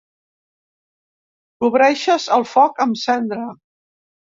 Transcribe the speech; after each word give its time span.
Cobreixes 1.67 2.29
el 2.41 2.49
foc 2.57 2.87
amb 2.89 3.03
cendra. 3.07 3.51